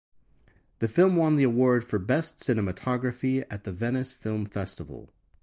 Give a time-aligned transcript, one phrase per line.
[0.79, 5.11] The film won the Award for Best Cinematography at the Venice Film Festival.